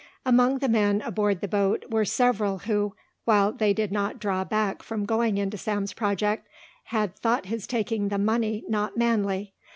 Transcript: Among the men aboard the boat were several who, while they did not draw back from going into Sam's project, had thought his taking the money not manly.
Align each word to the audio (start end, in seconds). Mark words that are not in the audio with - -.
Among 0.25 0.57
the 0.57 0.67
men 0.67 1.01
aboard 1.01 1.41
the 1.41 1.47
boat 1.47 1.85
were 1.91 2.05
several 2.05 2.57
who, 2.57 2.95
while 3.25 3.51
they 3.51 3.71
did 3.71 3.91
not 3.91 4.17
draw 4.17 4.43
back 4.43 4.81
from 4.81 5.05
going 5.05 5.37
into 5.37 5.59
Sam's 5.59 5.93
project, 5.93 6.47
had 6.85 7.15
thought 7.19 7.45
his 7.45 7.67
taking 7.67 8.07
the 8.07 8.17
money 8.17 8.63
not 8.67 8.97
manly. 8.97 9.53